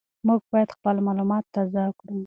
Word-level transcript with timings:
موږ 0.27 0.39
باید 0.51 0.69
خپل 0.75 0.95
معلومات 1.07 1.43
تازه 1.53 1.83
کړو. 1.99 2.17